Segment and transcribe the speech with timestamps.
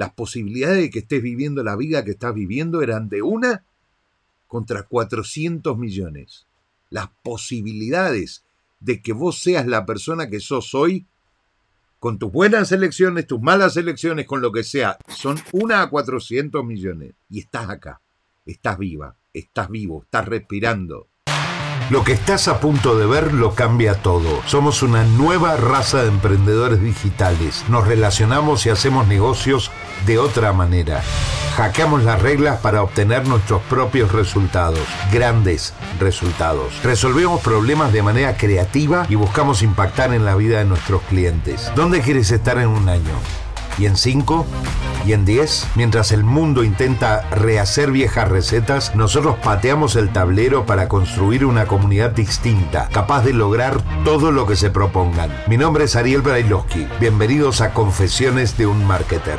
[0.00, 3.66] Las posibilidades de que estés viviendo la vida que estás viviendo eran de una
[4.48, 6.46] contra 400 millones.
[6.88, 8.42] Las posibilidades
[8.80, 11.04] de que vos seas la persona que sos hoy,
[11.98, 16.64] con tus buenas elecciones, tus malas elecciones, con lo que sea, son una a 400
[16.64, 17.12] millones.
[17.28, 18.00] Y estás acá,
[18.46, 21.08] estás viva, estás vivo, estás respirando,
[21.90, 24.40] lo que estás a punto de ver lo cambia todo.
[24.46, 27.64] Somos una nueva raza de emprendedores digitales.
[27.68, 29.72] Nos relacionamos y hacemos negocios
[30.06, 31.02] de otra manera.
[31.56, 34.80] Hackeamos las reglas para obtener nuestros propios resultados,
[35.12, 36.80] grandes resultados.
[36.84, 41.72] Resolvemos problemas de manera creativa y buscamos impactar en la vida de nuestros clientes.
[41.74, 43.39] ¿Dónde quieres estar en un año?
[43.78, 44.46] Y en 5
[45.06, 50.88] y en 10, mientras el mundo intenta rehacer viejas recetas, nosotros pateamos el tablero para
[50.88, 55.30] construir una comunidad distinta, capaz de lograr todo lo que se propongan.
[55.48, 56.86] Mi nombre es Ariel Brailovsky.
[57.00, 59.38] Bienvenidos a Confesiones de un Marketer.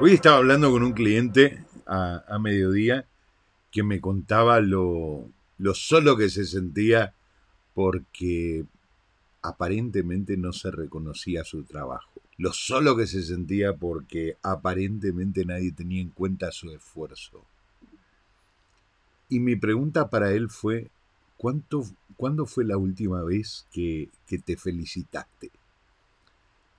[0.00, 3.06] Hoy estaba hablando con un cliente a, mediodía
[3.70, 7.14] que me contaba lo, lo solo que se sentía
[7.74, 8.64] porque
[9.42, 16.00] aparentemente no se reconocía su trabajo lo solo que se sentía porque aparentemente nadie tenía
[16.00, 17.44] en cuenta su esfuerzo.
[19.28, 20.88] Y mi pregunta para él fue,
[21.36, 21.82] ¿cuánto,
[22.16, 25.50] ¿cuándo fue la última vez que, que, te felicitaste?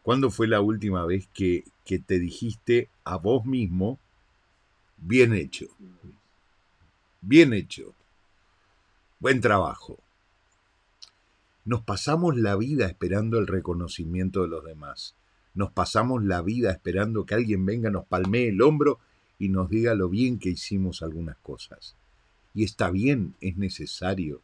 [0.02, 4.00] ¿Cuándo fue la última vez que, que te dijiste a vos mismo,
[4.96, 5.68] bien hecho?
[7.20, 7.94] Bien hecho.
[9.20, 10.00] Buen trabajo.
[11.66, 15.16] Nos pasamos la vida esperando el reconocimiento de los demás
[15.60, 19.00] nos pasamos la vida esperando que alguien venga, nos palmee el hombro
[19.38, 21.98] y nos diga lo bien que hicimos algunas cosas.
[22.54, 24.42] Y está bien, es necesario.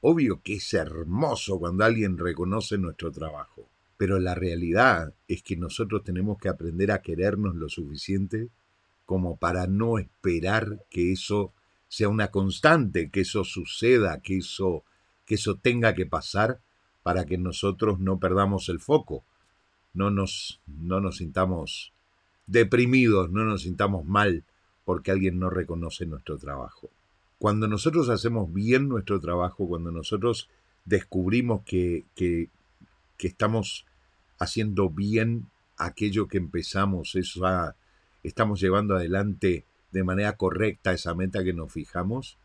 [0.00, 6.02] Obvio que es hermoso cuando alguien reconoce nuestro trabajo, pero la realidad es que nosotros
[6.02, 8.48] tenemos que aprender a querernos lo suficiente
[9.06, 11.52] como para no esperar que eso
[11.86, 14.82] sea una constante, que eso suceda, que eso,
[15.24, 16.60] que eso tenga que pasar
[17.04, 19.24] para que nosotros no perdamos el foco
[19.94, 21.92] no nos, no nos sintamos
[22.46, 24.44] deprimidos, no nos sintamos mal
[24.84, 26.90] porque alguien no reconoce nuestro trabajo.
[27.38, 30.48] Cuando nosotros hacemos bien nuestro trabajo, cuando nosotros
[30.84, 32.48] descubrimos que, que,
[33.16, 33.86] que estamos
[34.38, 37.16] haciendo bien aquello que empezamos,
[38.22, 42.38] estamos llevando adelante de manera correcta esa meta que nos fijamos,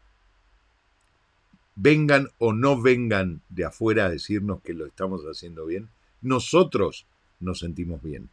[1.76, 5.90] vengan o no vengan de afuera a decirnos que lo estamos haciendo bien,
[6.22, 7.06] nosotros
[7.40, 8.30] nos sentimos bien.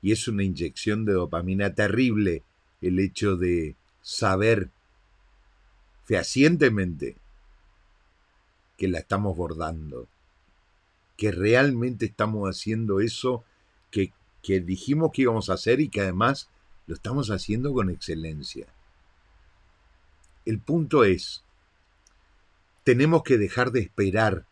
[0.00, 2.42] Y es una inyección de dopamina terrible
[2.80, 4.70] el hecho de saber
[6.04, 7.16] fehacientemente
[8.76, 10.08] que la estamos bordando,
[11.16, 13.44] que realmente estamos haciendo eso
[13.90, 14.12] que,
[14.42, 16.48] que dijimos que íbamos a hacer y que además
[16.86, 18.66] lo estamos haciendo con excelencia.
[20.44, 21.44] El punto es,
[22.82, 24.44] tenemos que dejar de esperar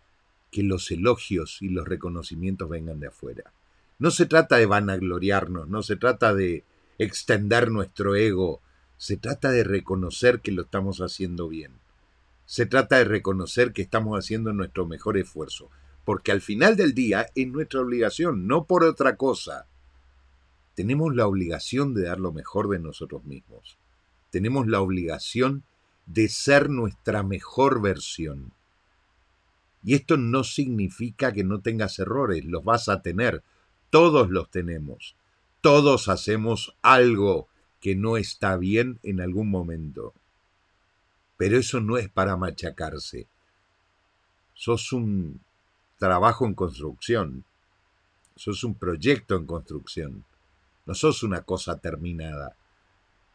[0.51, 3.53] que los elogios y los reconocimientos vengan de afuera.
[3.99, 6.65] No se trata de vanagloriarnos, no se trata de
[6.99, 8.61] extender nuestro ego,
[8.97, 11.73] se trata de reconocer que lo estamos haciendo bien.
[12.47, 15.71] Se trata de reconocer que estamos haciendo nuestro mejor esfuerzo,
[16.05, 19.67] porque al final del día es nuestra obligación, no por otra cosa.
[20.75, 23.79] Tenemos la obligación de dar lo mejor de nosotros mismos.
[24.31, 25.65] Tenemos la obligación
[26.07, 28.53] de ser nuestra mejor versión.
[29.83, 33.43] Y esto no significa que no tengas errores, los vas a tener,
[33.89, 35.17] todos los tenemos,
[35.61, 37.49] todos hacemos algo
[37.81, 40.13] que no está bien en algún momento.
[41.39, 43.27] Pero eso no es para machacarse.
[44.53, 45.41] Sos un
[45.99, 47.45] trabajo en construcción,
[48.37, 50.25] sos un proyecto en construcción,
[50.85, 52.55] no sos una cosa terminada.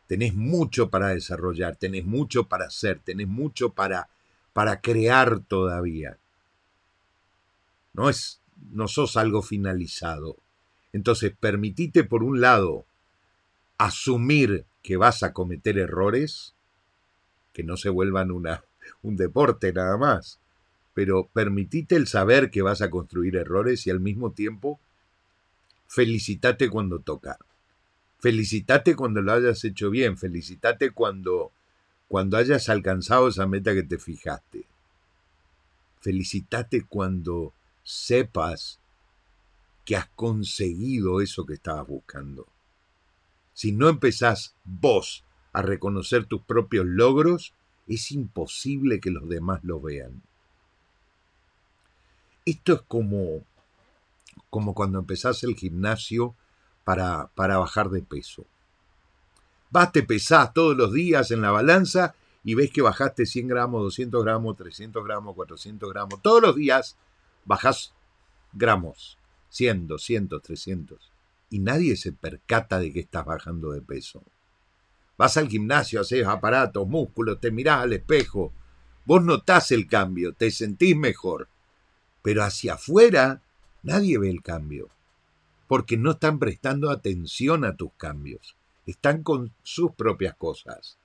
[0.05, 4.09] Tenés mucho para desarrollar, tenés mucho para hacer, tenés mucho para,
[4.53, 6.19] para crear todavía
[7.95, 8.41] no es
[8.71, 10.37] no sos algo finalizado.
[10.93, 12.85] Entonces, permitite por un lado
[13.77, 16.53] asumir que vas a cometer errores,
[17.53, 18.63] que no se vuelvan una,
[19.01, 20.39] un deporte nada más,
[20.93, 24.79] pero permitite el saber que vas a construir errores y al mismo tiempo
[25.87, 27.37] felicitate cuando toca.
[28.19, 31.51] Felicitate cuando lo hayas hecho bien, felicitate cuando
[32.07, 34.65] cuando hayas alcanzado esa meta que te fijaste.
[36.01, 37.53] Felicitate cuando
[37.85, 38.79] sepas
[39.85, 42.47] que has conseguido eso que estabas buscando.
[43.53, 45.23] Si no empezás vos
[45.53, 47.53] a reconocer tus propios logros,
[47.87, 50.23] es imposible que los demás lo vean.
[52.45, 53.43] Esto es como,
[54.49, 56.35] como cuando empezás el gimnasio
[56.83, 58.45] para, para bajar de peso.
[59.69, 63.81] Vas, te pesás todos los días en la balanza y ves que bajaste 100 gramos,
[63.83, 66.21] 200 gramos, 300 gramos, 400 gramos.
[66.21, 66.97] Todos los días
[67.45, 67.93] bajás
[68.53, 69.17] gramos,
[69.49, 71.11] 100, 200, 300.
[71.49, 74.23] Y nadie se percata de que estás bajando de peso.
[75.17, 78.51] Vas al gimnasio, haces aparatos, músculos, te mirás al espejo.
[79.05, 81.47] Vos notás el cambio, te sentís mejor.
[82.21, 83.41] Pero hacia afuera
[83.83, 84.89] nadie ve el cambio.
[85.67, 88.55] Porque no están prestando atención a tus cambios.
[88.85, 90.97] Están con sus propias cosas.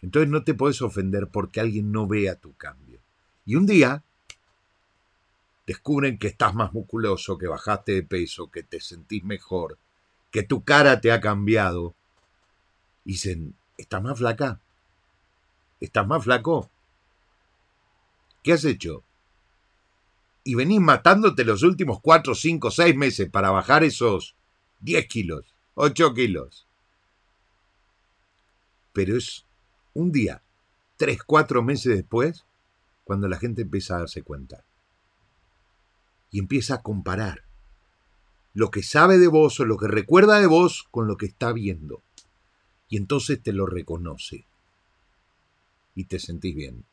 [0.00, 3.00] Entonces no te puedes ofender porque alguien no vea tu cambio.
[3.44, 4.04] Y un día
[5.66, 9.78] descubren que estás más musculoso, que bajaste de peso, que te sentís mejor,
[10.30, 11.94] que tu cara te ha cambiado.
[13.04, 14.60] Dicen, ¿estás más flaca?
[15.80, 16.70] ¿Estás más flaco?
[18.42, 19.02] ¿Qué has hecho?
[20.42, 24.34] Y venís matándote los últimos cuatro, cinco, seis meses para bajar esos
[24.80, 25.44] 10 kilos,
[25.74, 26.66] 8 kilos.
[28.92, 29.46] Pero es
[29.94, 30.42] un día,
[30.98, 32.44] tres, cuatro meses después,
[33.04, 34.64] cuando la gente empieza a darse cuenta.
[36.34, 37.44] Y empieza a comparar
[38.54, 41.52] lo que sabe de vos o lo que recuerda de vos con lo que está
[41.52, 42.02] viendo.
[42.88, 44.44] Y entonces te lo reconoce.
[45.94, 46.84] Y te sentís bien.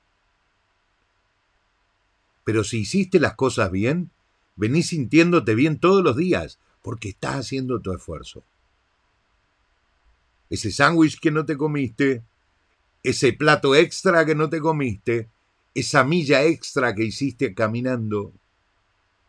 [2.43, 4.11] Pero si hiciste las cosas bien,
[4.55, 8.43] venís sintiéndote bien todos los días, porque estás haciendo tu esfuerzo.
[10.51, 12.21] Ese sándwich que no te comiste,
[13.01, 15.29] ese plato extra que no te comiste,
[15.73, 18.33] esa milla extra que hiciste caminando,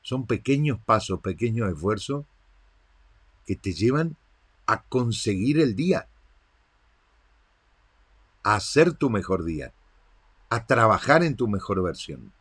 [0.03, 2.27] son pequeños pasos, pequeños esfuerzos
[3.47, 4.17] que te llevan
[4.67, 6.09] a conseguir el día,
[8.43, 9.73] a hacer tu mejor día,
[10.51, 12.33] a trabajar en tu mejor versión.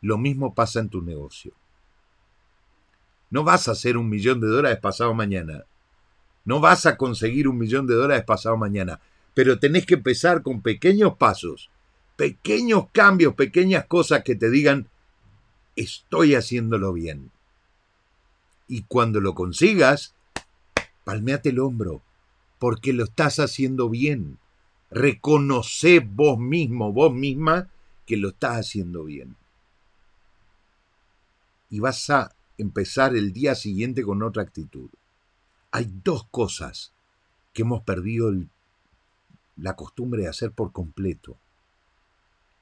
[0.00, 1.52] Lo mismo pasa en tu negocio.
[3.30, 5.64] No vas a hacer un millón de dólares pasado mañana.
[6.44, 9.00] No vas a conseguir un millón de dólares pasado mañana
[9.40, 11.70] pero tenés que empezar con pequeños pasos,
[12.16, 14.88] pequeños cambios, pequeñas cosas que te digan,
[15.76, 17.30] estoy haciéndolo bien.
[18.68, 20.14] Y cuando lo consigas,
[21.04, 22.02] palmeate el hombro,
[22.58, 24.38] porque lo estás haciendo bien.
[24.90, 27.68] Reconoce vos mismo, vos misma,
[28.06, 29.36] que lo estás haciendo bien.
[31.68, 34.90] Y vas a empezar el día siguiente con otra actitud.
[35.70, 36.92] Hay dos cosas
[37.52, 38.32] que hemos perdido
[39.56, 41.36] la costumbre de hacer por completo.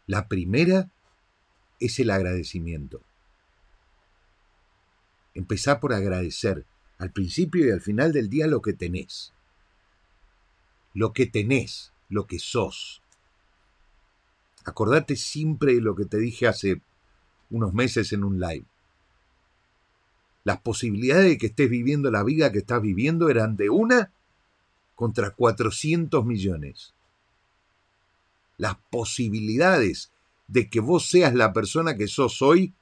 [0.06, 0.90] La primera
[1.80, 3.02] es el agradecimiento.
[5.34, 6.66] Empezar por agradecer
[6.98, 9.32] al principio y al final del día lo que tenés.
[10.94, 13.02] Lo que tenés, lo que sos.
[14.64, 16.82] Acordate siempre de lo que te dije hace
[17.50, 18.66] unos meses en un live.
[20.44, 24.12] Las posibilidades de que estés viviendo la vida que estás viviendo eran de una
[24.94, 26.94] contra 400 millones.
[28.56, 30.10] Las posibilidades
[30.49, 32.75] de que vos seas la persona que sos hoy,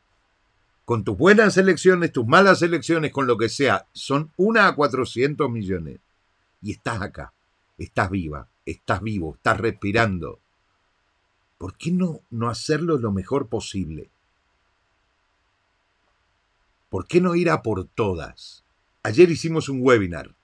[0.84, 5.50] con tus buenas elecciones, tus malas elecciones, con lo que sea, son una a 400
[5.50, 5.98] millones.
[6.62, 7.32] Y estás acá,
[7.76, 10.40] estás viva, estás vivo, estás respirando.
[11.58, 14.08] ¿Por qué no, no hacerlo lo mejor posible?
[16.88, 18.64] ¿Por qué no ir a por todas?
[19.02, 20.36] Ayer hicimos un webinar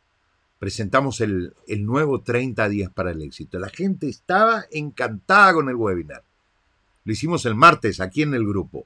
[0.62, 3.58] presentamos el, nuevo 30 días para el éxito.
[3.58, 6.22] La gente estaba encantada con el webinar.
[7.04, 8.84] Lo hicimos el martes aquí en el grupo.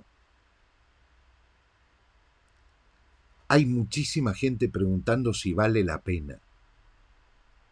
[3.48, 6.40] Hay muchísima gente preguntando si vale la pena.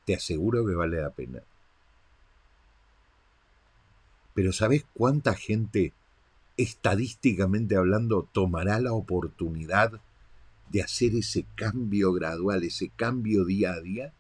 [0.04, 1.42] Te aseguro que vale la pena.
[4.34, 5.92] Pero ¿sabes cuánta gente,
[6.56, 10.00] estadísticamente hablando, tomará la oportunidad
[10.70, 14.12] de hacer ese cambio gradual, ese cambio día a día?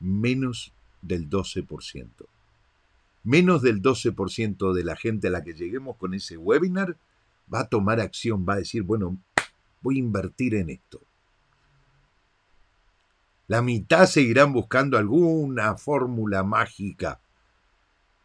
[0.00, 2.26] Menos del 12%.
[3.24, 6.96] Menos del 12% de la gente a la que lleguemos con ese webinar
[7.52, 9.18] va a tomar acción, va a decir, bueno,
[9.80, 11.00] voy a invertir en esto.
[13.46, 17.20] La mitad seguirán buscando alguna fórmula mágica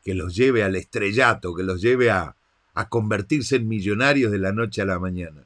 [0.04, 2.36] que los lleve al estrellato, que los lleve a,
[2.90, 5.46] convertirse en millonarios de la noche a la mañana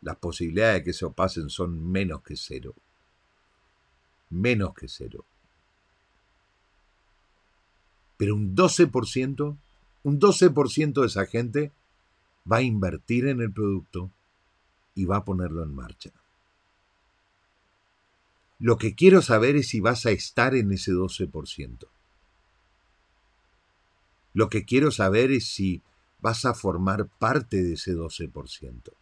[0.00, 2.74] las posibilidades de que eso pasen son menos que cero.
[4.30, 5.24] Menos que cero.
[8.20, 9.56] Pero un 12%,
[10.02, 11.72] un 12% de esa gente
[12.44, 14.10] va a invertir en el producto
[14.94, 16.10] y va a ponerlo en marcha.
[18.58, 21.86] Lo que quiero saber es si vas a estar en ese 12%.
[24.34, 25.80] Lo que quiero saber es si
[26.20, 28.92] vas a formar parte de ese 12%.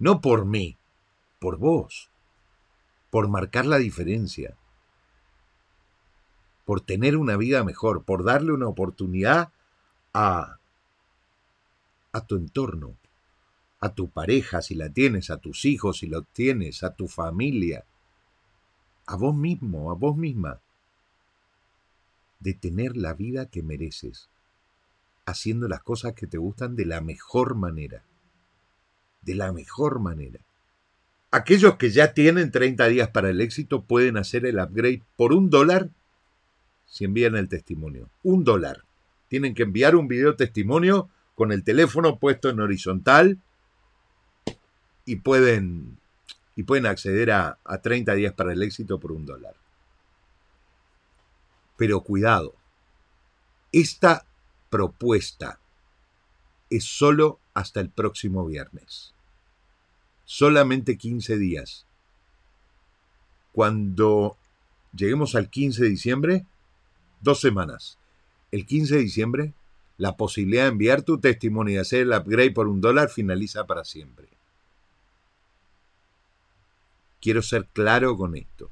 [0.00, 0.76] No por mí,
[1.38, 2.10] por vos,
[3.10, 4.56] por marcar la diferencia
[6.68, 9.48] por tener una vida mejor, por darle una oportunidad
[10.12, 10.58] a,
[12.12, 12.94] a tu entorno,
[13.80, 17.86] a tu pareja si la tienes, a tus hijos si los tienes, a tu familia,
[19.06, 20.60] a vos mismo, a vos misma,
[22.38, 24.28] de tener la vida que mereces,
[25.24, 28.02] haciendo las cosas que te gustan de la mejor manera,
[29.22, 30.40] de la mejor manera.
[31.30, 35.48] Aquellos que ya tienen 30 días para el éxito pueden hacer el upgrade por un
[35.48, 35.88] dólar
[36.88, 38.10] si envían el testimonio.
[38.22, 38.84] Un dólar.
[39.28, 43.38] Tienen que enviar un video testimonio con el teléfono puesto en horizontal
[45.04, 45.98] y pueden,
[46.56, 49.54] y pueden acceder a, a 30 días para el éxito por un dólar.
[51.76, 52.54] Pero cuidado,
[53.70, 54.26] esta
[54.70, 55.60] propuesta
[56.70, 59.14] es solo hasta el próximo viernes
[60.28, 61.86] solamente 15 días.
[63.52, 64.36] Cuando
[64.94, 66.46] lleguemos al 15 de diciembre,
[67.20, 67.98] dos semanas.
[68.50, 69.54] El 15 de diciembre,
[69.96, 73.84] la posibilidad de enviar tu testimonio y hacer el upgrade por un dólar finaliza para
[73.84, 74.28] siempre.
[77.20, 78.70] Quiero ser claro con esto,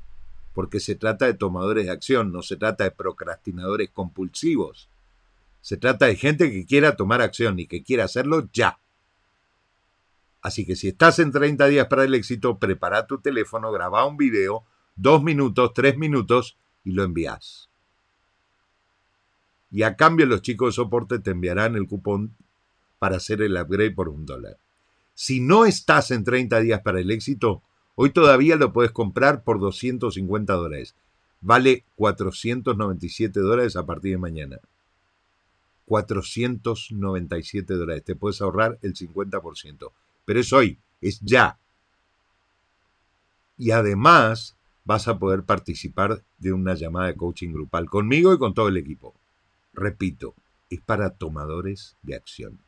[0.54, 4.88] porque se trata de tomadores de acción, no se trata de procrastinadores compulsivos.
[5.60, 8.78] Se trata de gente que quiera tomar acción y que quiera hacerlo ya.
[10.40, 14.16] Así que si estás en 30 días para el éxito, prepara tu teléfono, graba un
[14.16, 17.68] video, dos minutos, tres minutos y lo envías.
[19.70, 22.36] Y a cambio los chicos de soporte te enviarán el cupón
[22.98, 24.58] para hacer el upgrade por un dólar.
[25.14, 27.62] Si no estás en 30 días para el éxito,
[27.94, 30.94] hoy todavía lo puedes comprar por 250 dólares.
[31.40, 34.60] Vale 497 dólares a partir de mañana.
[35.86, 38.04] 497 dólares.
[38.04, 39.92] Te puedes ahorrar el 50%
[40.26, 41.58] pero es hoy, es ya.
[43.56, 48.52] Y además vas a poder participar de una llamada de coaching grupal conmigo y con
[48.52, 49.14] todo el equipo.
[49.76, 50.34] Repito,
[50.68, 52.58] es para tomadores de acción.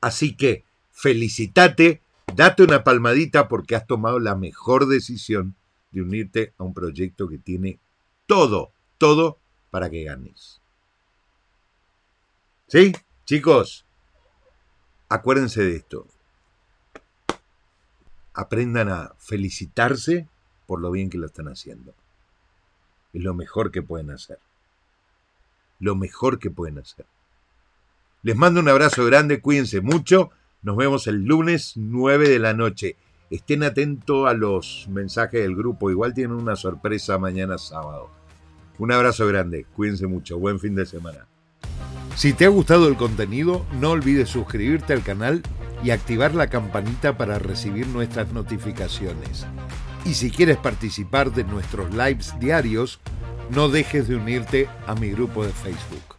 [0.00, 2.00] Así que felicitate,
[2.34, 5.54] date una palmadita porque has tomado la mejor decisión
[5.90, 7.78] de unirte a un proyecto que tiene
[8.26, 9.38] todo, todo
[9.70, 10.62] para que ganes.
[12.68, 12.92] ¿Sí?
[13.26, 13.84] Chicos,
[15.10, 16.06] acuérdense de esto
[18.34, 20.28] aprendan a felicitarse
[20.66, 21.94] por lo bien que lo están haciendo.
[23.12, 24.38] Es lo mejor que pueden hacer.
[25.82, 27.06] Lo mejor que pueden hacer.
[28.22, 30.30] Les mando un abrazo grande, cuídense mucho.
[30.62, 32.94] Nos vemos el lunes 9 de la noche.
[33.30, 35.90] Estén atentos a los mensajes del grupo.
[35.90, 38.10] Igual tienen una sorpresa mañana sábado.
[38.78, 39.66] Un abrazo grande.
[39.74, 40.38] Cuídense mucho.
[40.38, 41.26] Buen fin de semana.
[42.14, 45.42] Si te ha gustado el contenido, no olvides suscribirte al canal
[45.82, 49.48] y activar la campanita para recibir nuestras notificaciones.
[50.04, 53.00] Y si quieres participar de nuestros lives diarios,
[53.54, 56.11] no dejes de unirte a mi grupo de Facebook.